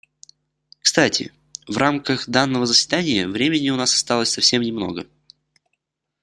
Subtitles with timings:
[0.79, 1.31] Кстати,
[1.67, 5.05] в рамках данного заседания времени у нас осталось совсем немного.